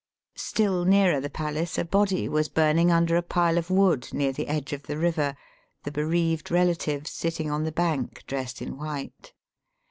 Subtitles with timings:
[0.35, 4.47] StiU nearer the palace a body was burning under a pile of wood, by the
[4.47, 5.35] edge of the river,
[5.83, 9.33] the bereaved relatives sitting on the bank dressed in white.